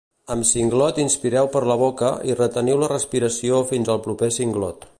[0.35, 4.89] Amb singlot inspireu per la boca i reteniu la respiració fins el proper singlot